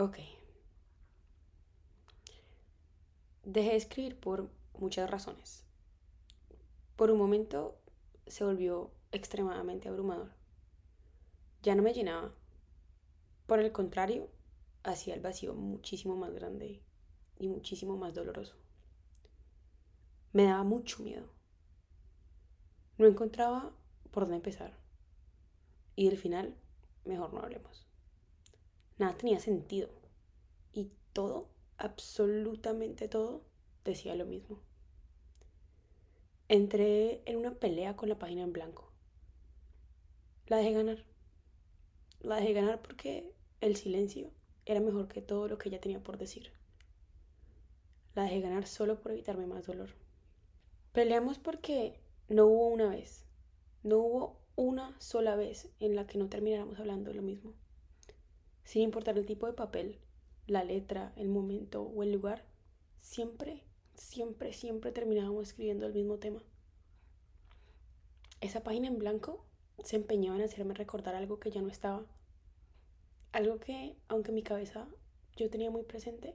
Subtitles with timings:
[0.00, 0.16] Ok.
[3.42, 4.48] Dejé de escribir por
[4.78, 5.64] muchas razones.
[6.94, 7.80] Por un momento
[8.28, 10.30] se volvió extremadamente abrumador.
[11.64, 12.32] Ya no me llenaba.
[13.48, 14.30] Por el contrario,
[14.84, 16.80] hacía el vacío muchísimo más grande
[17.36, 18.54] y muchísimo más doloroso.
[20.32, 21.26] Me daba mucho miedo.
[22.98, 23.72] No encontraba
[24.12, 24.78] por dónde empezar.
[25.96, 26.56] Y del final,
[27.04, 27.87] mejor no hablemos.
[28.98, 29.88] Nada tenía sentido.
[30.72, 33.42] Y todo, absolutamente todo,
[33.84, 34.60] decía lo mismo.
[36.48, 38.90] Entré en una pelea con la página en blanco.
[40.46, 41.04] La dejé ganar.
[42.20, 44.32] La dejé ganar porque el silencio
[44.64, 46.52] era mejor que todo lo que ella tenía por decir.
[48.14, 49.90] La dejé ganar solo por evitarme más dolor.
[50.92, 53.24] Peleamos porque no hubo una vez,
[53.82, 57.54] no hubo una sola vez en la que no termináramos hablando lo mismo.
[58.68, 59.98] Sin importar el tipo de papel,
[60.46, 62.44] la letra, el momento o el lugar,
[62.98, 63.62] siempre
[63.98, 66.42] siempre, siempre terminábamos escribiendo el mismo tema.
[68.42, 69.42] Esa página en blanco
[69.82, 72.04] se empeñaba en hacerme recordar algo que ya no estaba.
[73.32, 74.86] Algo que, aunque mi cabeza
[75.34, 76.34] yo tenía muy presente,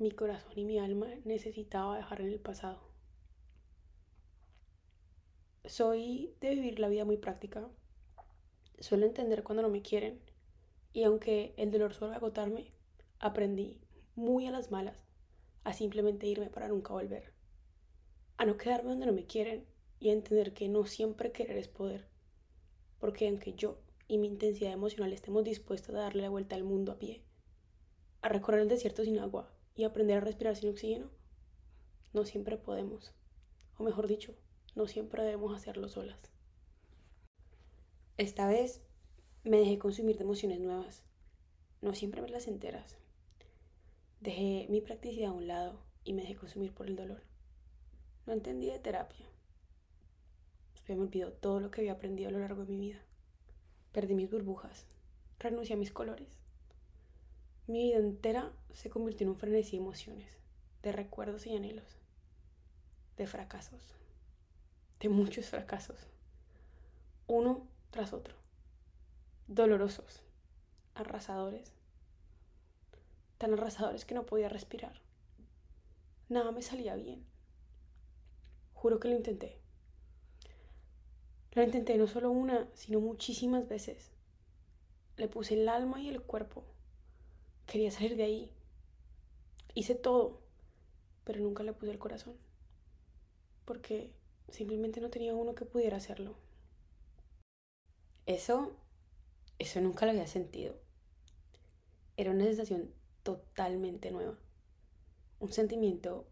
[0.00, 2.80] mi corazón y mi alma necesitaba dejar en el pasado.
[5.64, 7.68] Soy de vivir la vida muy práctica.
[8.80, 10.20] Suelo entender cuando no me quieren.
[10.92, 12.72] Y aunque el dolor suele agotarme,
[13.18, 13.80] aprendí
[14.14, 15.04] muy a las malas
[15.64, 17.32] a simplemente irme para nunca volver,
[18.36, 19.64] a no quedarme donde no me quieren
[20.00, 22.08] y a entender que no siempre querer es poder,
[22.98, 26.92] porque aunque yo y mi intensidad emocional estemos dispuestos a darle la vuelta al mundo
[26.92, 27.22] a pie,
[28.20, 31.10] a recorrer el desierto sin agua y aprender a respirar sin oxígeno,
[32.12, 33.14] no siempre podemos,
[33.78, 34.34] o mejor dicho,
[34.74, 36.18] no siempre debemos hacerlo solas.
[38.18, 38.82] Esta vez
[39.44, 41.02] me dejé consumir de emociones nuevas,
[41.80, 42.96] no siempre me las enteras,
[44.22, 47.24] Dejé mi practicidad a un lado y me dejé consumir por el dolor.
[48.24, 49.26] No entendí de terapia.
[50.86, 53.00] Me olvidó todo lo que había aprendido a lo largo de mi vida.
[53.90, 54.86] Perdí mis burbujas.
[55.40, 56.28] Renuncié a mis colores.
[57.66, 60.38] Mi vida entera se convirtió en un frenesí de emociones,
[60.84, 61.96] de recuerdos y anhelos,
[63.16, 63.96] de fracasos,
[65.00, 65.98] de muchos fracasos,
[67.26, 68.34] uno tras otro,
[69.54, 70.22] dolorosos,
[70.94, 71.72] arrasadores,
[73.38, 75.00] tan arrasadores que no podía respirar.
[76.28, 77.26] Nada me salía bien.
[78.72, 79.58] Juro que lo intenté.
[81.52, 84.10] Lo intenté no solo una, sino muchísimas veces.
[85.18, 86.64] Le puse el alma y el cuerpo.
[87.66, 88.50] Quería salir de ahí.
[89.74, 90.40] Hice todo,
[91.24, 92.36] pero nunca le puse el corazón.
[93.66, 94.14] Porque
[94.48, 96.34] simplemente no tenía uno que pudiera hacerlo.
[98.24, 98.72] Eso,
[99.62, 100.74] eso nunca lo había sentido.
[102.16, 102.92] Era una sensación
[103.22, 104.38] totalmente nueva,
[105.38, 106.26] un sentimiento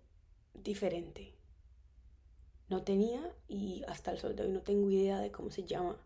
[0.55, 1.35] diferente.
[2.69, 5.97] No tenía y hasta el sol de hoy no tengo idea de cómo se llama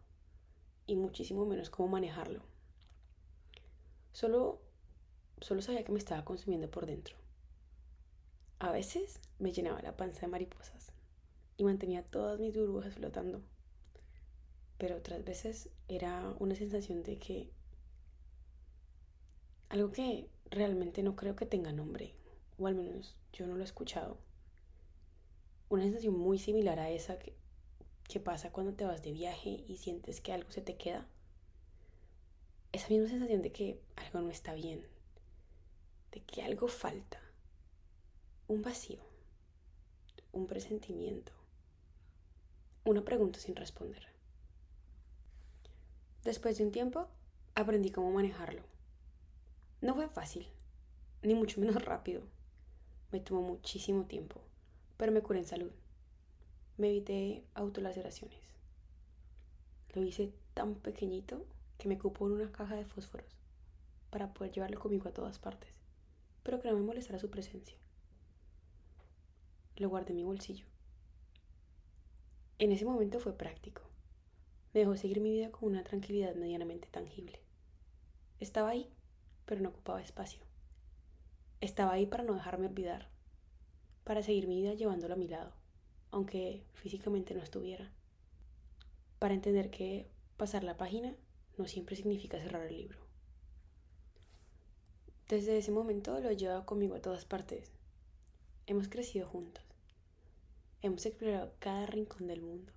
[0.87, 2.43] y muchísimo menos cómo manejarlo.
[4.13, 4.61] Solo,
[5.41, 7.17] solo sabía que me estaba consumiendo por dentro.
[8.59, 10.93] A veces me llenaba la panza de mariposas
[11.57, 13.43] y mantenía todas mis burbujas flotando.
[14.85, 17.49] Pero otras veces era una sensación de que
[19.71, 22.13] algo que realmente no creo que tenga nombre,
[22.59, 24.19] o al menos yo no lo he escuchado.
[25.71, 27.33] Una sensación muy similar a esa que,
[28.07, 31.09] que pasa cuando te vas de viaje y sientes que algo se te queda.
[32.73, 34.87] Esa misma sensación de que algo no está bien,
[36.13, 37.23] de que algo falta,
[38.49, 39.01] un vacío,
[40.33, 41.33] un presentimiento,
[42.85, 44.14] una pregunta sin responder.
[46.25, 47.07] Después de un tiempo,
[47.55, 48.63] aprendí cómo manejarlo.
[49.83, 50.47] No fue fácil,
[51.23, 52.23] ni mucho menos rápido.
[53.13, 54.41] Me tomó muchísimo tiempo,
[54.97, 55.71] pero me curé en salud.
[56.79, 58.41] Me evité autolaceraciones.
[59.93, 61.45] Lo hice tan pequeñito
[61.77, 63.29] que me cupo en una caja de fósforos
[64.09, 65.75] para poder llevarlo conmigo a todas partes,
[66.43, 67.77] pero que no me molestara su presencia.
[69.77, 70.65] Lo guardé en mi bolsillo.
[72.59, 73.83] En ese momento fue práctico.
[74.75, 77.39] Dejó seguir mi vida con una tranquilidad medianamente tangible.
[78.41, 78.91] Estaba ahí,
[79.47, 80.41] pero no ocupaba espacio.
[81.61, 83.09] Estaba ahí para no dejarme olvidar,
[84.03, 85.53] para seguir mi vida llevándolo a mi lado,
[86.11, 87.93] aunque físicamente no estuviera.
[89.21, 91.15] Para entender que pasar la página
[91.57, 92.99] no siempre significa cerrar el libro.
[95.29, 97.71] Desde ese momento lo he llevado conmigo a todas partes.
[98.67, 99.63] Hemos crecido juntos.
[100.83, 102.73] Hemos explorado cada rincón del mundo.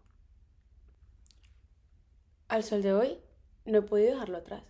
[2.50, 3.20] Al sol de hoy,
[3.66, 4.64] no he podido dejarlo atrás.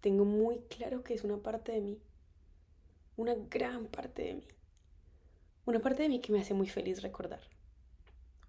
[0.00, 1.98] tengo muy claro que es una parte de mí,
[3.16, 4.48] una gran parte de mí,
[5.66, 7.40] una parte de mí que me hace muy feliz recordar,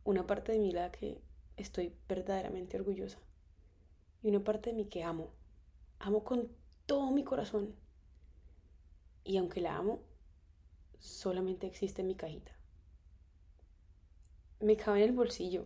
[0.03, 1.19] una parte de mí la que
[1.57, 3.17] estoy verdaderamente orgullosa
[4.21, 5.31] y una parte de mí que amo,
[5.97, 6.47] amo con
[6.85, 7.73] todo mi corazón
[9.23, 9.99] y aunque la amo,
[10.99, 12.51] solamente existe en mi cajita.
[14.59, 15.65] Me cabe en el bolsillo.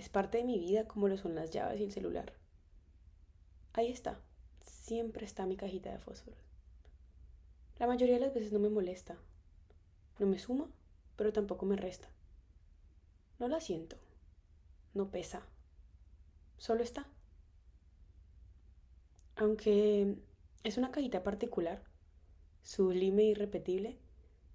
[0.00, 2.32] Es parte de mi vida como lo son las llaves y el celular.
[3.74, 4.18] Ahí está
[4.90, 6.40] siempre está mi cajita de fósforos.
[7.78, 9.16] La mayoría de las veces no me molesta.
[10.18, 10.68] No me suma,
[11.16, 12.08] pero tampoco me resta.
[13.38, 13.96] No la siento.
[14.94, 15.46] No pesa.
[16.58, 17.06] Solo está.
[19.36, 20.16] Aunque
[20.64, 21.84] es una cajita particular,
[22.62, 23.96] sublime e irrepetible,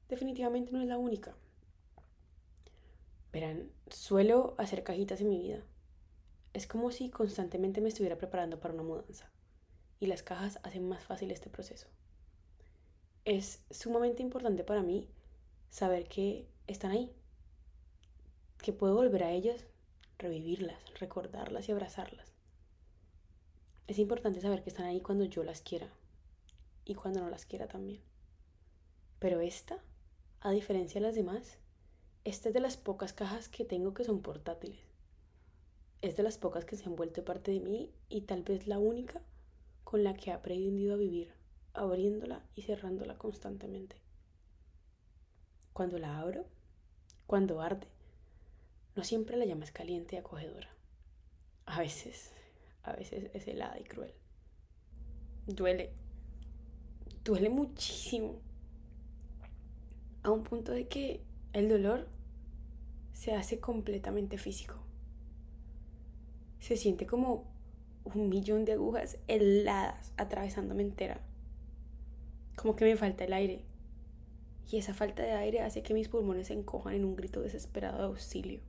[0.10, 1.34] definitivamente no es la única.
[3.36, 5.62] Verán, suelo hacer cajitas en mi vida.
[6.54, 9.30] Es como si constantemente me estuviera preparando para una mudanza
[10.00, 11.90] y las cajas hacen más fácil este proceso.
[13.26, 15.10] Es sumamente importante para mí
[15.70, 17.12] saber que están ahí,
[18.64, 19.66] que puedo volver a ellas,
[20.18, 22.32] revivirlas, recordarlas y abrazarlas.
[23.88, 25.90] Es importante saber que están ahí cuando yo las quiera
[26.86, 28.00] y cuando no las quiera también.
[29.20, 29.84] Pero esta,
[30.40, 31.58] a diferencia de las demás,
[32.26, 34.80] esta es de las pocas cajas que tengo que son portátiles.
[36.02, 38.80] Es de las pocas que se han vuelto parte de mí y tal vez la
[38.80, 39.22] única
[39.84, 41.32] con la que he aprendido a vivir,
[41.76, 43.98] abriéndola y cerrándola constantemente.
[45.72, 46.48] Cuando la abro,
[47.28, 47.88] cuando arde,
[48.96, 50.70] no siempre la llama caliente y acogedora.
[51.68, 52.32] A veces,
[52.82, 54.14] a veces es helada y cruel.
[55.46, 55.94] Duele,
[57.24, 58.40] duele muchísimo.
[60.24, 61.22] A un punto de que
[61.54, 62.15] el dolor
[63.16, 64.76] se hace completamente físico.
[66.60, 67.46] Se siente como
[68.04, 71.22] un millón de agujas heladas atravesándome entera.
[72.56, 73.62] Como que me falta el aire.
[74.70, 78.00] Y esa falta de aire hace que mis pulmones se encojan en un grito desesperado
[78.00, 78.60] de auxilio.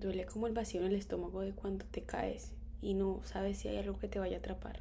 [0.00, 2.52] Duele como el vacío en el estómago de cuando te caes
[2.82, 4.80] y no sabes si hay algo que te vaya a atrapar.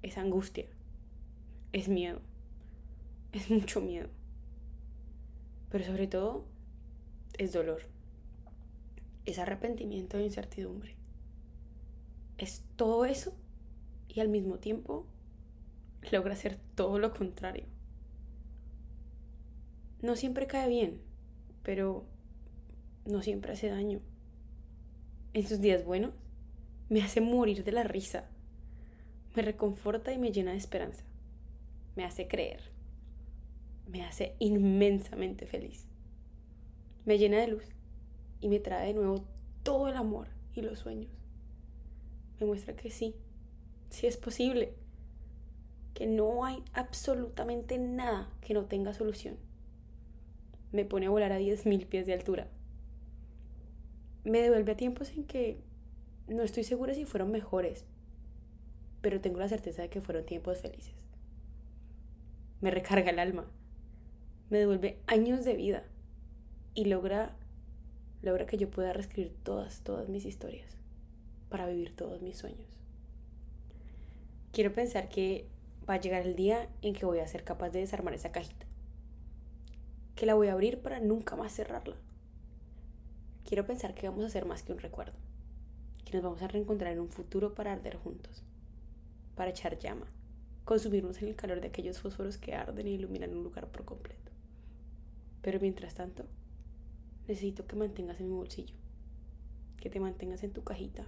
[0.00, 0.66] Es angustia.
[1.72, 2.20] Es miedo.
[3.32, 4.08] Es mucho miedo.
[5.72, 6.44] Pero sobre todo,
[7.36, 7.82] es dolor
[9.24, 10.94] es arrepentimiento e incertidumbre.
[12.38, 13.32] Es todo eso
[14.08, 15.06] y al mismo tiempo
[16.10, 17.64] logra hacer todo lo contrario.
[20.00, 21.00] No siempre cae bien,
[21.62, 22.04] pero
[23.06, 24.00] no siempre hace daño.
[25.34, 26.12] En sus días buenos
[26.88, 28.28] me hace morir de la risa,
[29.34, 31.04] me reconforta y me llena de esperanza,
[31.96, 32.60] me hace creer,
[33.86, 35.86] me hace inmensamente feliz,
[37.04, 37.64] me llena de luz
[38.40, 39.24] y me trae de nuevo
[39.62, 41.10] todo el amor y los sueños.
[42.40, 43.14] Me muestra que sí,
[43.90, 44.74] sí es posible,
[45.94, 49.36] que no hay absolutamente nada que no tenga solución.
[50.72, 52.48] Me pone a volar a 10.000 pies de altura.
[54.24, 55.60] Me devuelve a tiempos en que
[56.28, 57.84] no estoy segura si fueron mejores,
[59.00, 60.94] pero tengo la certeza de que fueron tiempos felices.
[62.60, 63.46] Me recarga el alma,
[64.52, 65.82] me devuelve años de vida
[66.74, 67.34] y logra
[68.20, 70.76] logra que yo pueda reescribir todas, todas mis historias
[71.48, 72.68] para vivir todos mis sueños.
[74.52, 75.46] Quiero pensar que
[75.88, 78.66] va a llegar el día en que voy a ser capaz de desarmar esa cajita.
[80.16, 81.96] Que la voy a abrir para nunca más cerrarla.
[83.46, 85.16] Quiero pensar que vamos a ser más que un recuerdo.
[86.04, 88.42] Que nos vamos a reencontrar en un futuro para arder juntos.
[89.34, 90.12] Para echar llama.
[90.66, 94.21] Consumirnos en el calor de aquellos fósforos que arden e iluminan un lugar por completo.
[95.42, 96.24] Pero mientras tanto,
[97.26, 98.74] necesito que mantengas en mi bolsillo,
[99.76, 101.04] que te mantengas en tu cajita.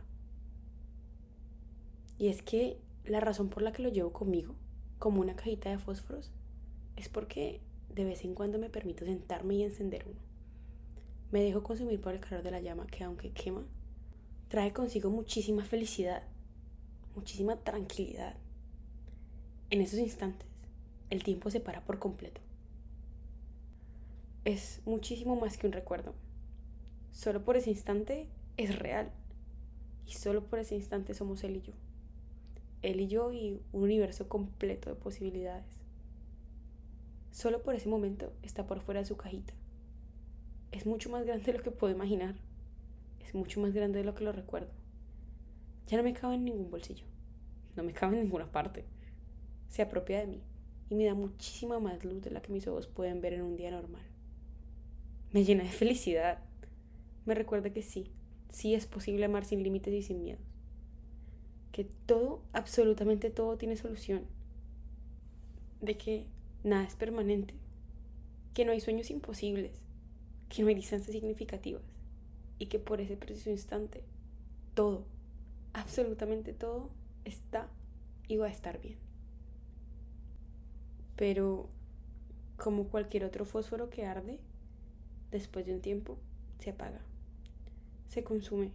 [2.19, 4.55] Y es que la razón por la que lo llevo conmigo,
[4.99, 6.33] como una cajita de fósforos,
[6.97, 7.61] es porque
[7.95, 10.21] de vez en cuando me permito sentarme y encender uno.
[11.31, 13.65] Me dejo consumir por el calor de la llama que aunque quema,
[14.49, 16.25] trae consigo muchísima felicidad,
[17.15, 18.35] muchísima tranquilidad.
[19.71, 20.49] En esos instantes,
[21.11, 22.41] el tiempo se para por completo
[24.45, 26.13] es muchísimo más que un recuerdo.
[27.13, 29.11] Solo por ese instante es real.
[30.07, 31.73] Y solo por ese instante somos él y yo.
[32.83, 35.65] Él y yo y un universo completo de posibilidades.
[37.31, 39.55] Solo por ese momento está por fuera de su cajita.
[40.73, 42.35] Es mucho más grande de lo que puedo imaginar.
[43.27, 44.69] Es mucho más grande de lo que lo recuerdo.
[45.87, 47.07] Ya no me cabe en ningún bolsillo.
[47.77, 48.85] No me cabe en ninguna parte.
[49.71, 50.43] Se apropia de mí
[50.91, 53.57] y me da muchísima más luz de la que mis ojos pueden ver en un
[53.57, 54.14] día normal
[55.35, 56.39] me llena de felicidad.
[57.27, 58.07] Me recuerda que sí,
[58.51, 60.41] sí es posible amar sin límites y sin miedos.
[61.73, 64.23] que todo, absolutamente todo tiene solución,
[65.81, 66.25] de que
[66.63, 67.55] nada es permanente,
[68.55, 69.73] que no hay sueños imposibles,
[70.49, 71.83] que no hay distancias significativas
[72.61, 74.05] y que por ese preciso instante
[74.75, 75.05] todo,
[75.73, 76.91] absolutamente todo
[77.25, 77.69] está
[78.29, 78.99] y va a estar bien.
[81.17, 81.69] Pero
[82.57, 84.39] como cualquier otro fósforo que arde,
[85.35, 86.17] después de un tiempo
[86.61, 87.01] se apaga,
[88.09, 88.71] se consume,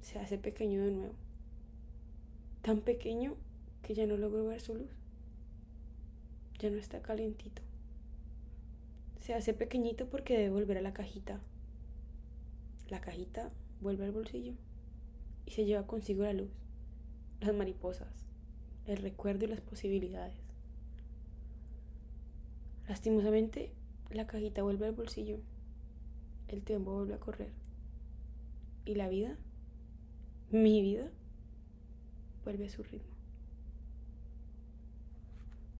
[0.00, 1.12] se hace pequeño de nuevo,
[2.62, 3.34] tan pequeño
[3.82, 4.88] que ya no logro ver su luz,
[6.58, 7.60] ya no está calientito.
[9.20, 11.40] Se hace pequeñito porque debe volver a la cajita.
[12.88, 13.50] La cajita
[13.82, 14.54] vuelve al bolsillo
[15.44, 16.50] y se lleva consigo la luz,
[17.40, 18.08] las mariposas,
[18.86, 20.40] el recuerdo y las posibilidades.
[22.88, 23.72] Lastimosamente,
[24.14, 25.38] la cajita vuelve al bolsillo,
[26.48, 27.50] el tiempo vuelve a correr
[28.84, 29.36] y la vida,
[30.50, 31.10] mi vida,
[32.44, 33.11] vuelve a su ritmo.